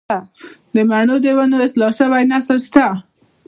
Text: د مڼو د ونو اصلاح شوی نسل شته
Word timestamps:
د 0.73 0.77
مڼو 0.89 1.15
د 1.21 1.27
ونو 1.37 1.57
اصلاح 1.65 1.91
شوی 1.97 2.23
نسل 2.31 2.57
شته 2.67 2.85